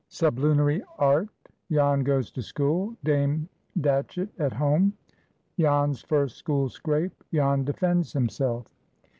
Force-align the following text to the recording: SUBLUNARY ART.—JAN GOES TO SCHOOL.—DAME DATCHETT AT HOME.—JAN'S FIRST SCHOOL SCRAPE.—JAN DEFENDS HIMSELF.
SUBLUNARY 0.09 0.81
ART.—JAN 0.97 2.03
GOES 2.03 2.31
TO 2.31 2.41
SCHOOL.—DAME 2.41 3.47
DATCHETT 3.79 4.29
AT 4.39 4.51
HOME.—JAN'S 4.53 6.01
FIRST 6.01 6.37
SCHOOL 6.37 6.69
SCRAPE.—JAN 6.69 7.63
DEFENDS 7.65 8.13
HIMSELF. 8.13 8.65